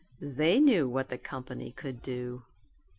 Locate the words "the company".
1.09-1.71